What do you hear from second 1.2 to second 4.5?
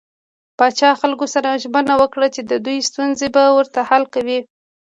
سره ژمنه وکړه چې د دوي ستونزې به ورته حل کوي.